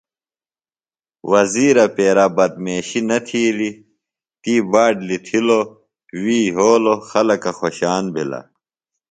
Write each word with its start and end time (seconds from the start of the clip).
وزیرہ 1.31 1.85
پیرا 1.95 2.25
بدمیشی 2.35 3.01
نہ 3.07 3.17
تِھیلیۡ، 3.27 3.75
تی 4.41 4.53
باٹ 4.71 4.95
لِتھِلو، 5.07 5.61
وی 6.21 6.37
یھولوۡ۔ 6.53 6.99
خلکہ 7.09 7.51
خوۡشان 7.57 8.03
بِھلہ۔ 8.13 8.41